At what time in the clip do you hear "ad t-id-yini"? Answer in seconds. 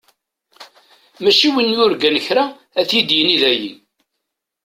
2.79-3.35